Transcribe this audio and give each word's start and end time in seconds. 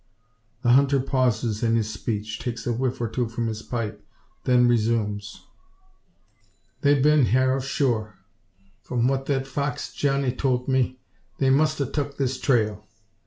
The 0.63 0.69
hunter 0.71 0.99
pauses 0.99 1.61
in 1.61 1.75
his 1.75 1.93
speech, 1.93 2.39
takes 2.39 2.65
a 2.65 2.73
whiff 2.73 2.99
or 2.99 3.07
two 3.07 3.27
from 3.29 3.45
his 3.45 3.61
pipe, 3.61 4.03
then 4.45 4.67
resumes: 4.67 5.45
"They've 6.81 7.03
been 7.03 7.25
hyar 7.27 7.61
sure. 7.61 8.17
From 8.81 9.07
what 9.07 9.27
thet 9.27 9.45
fox, 9.45 9.93
Johnny, 9.93 10.31
tolt 10.35 10.67
me, 10.67 10.97
they 11.37 11.51
must 11.51 11.79
a 11.81 11.85
tuk 11.85 12.17
this 12.17 12.39
trail. 12.41 12.83